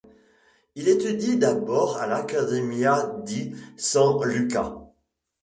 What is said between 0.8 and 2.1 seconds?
étudie d'abord à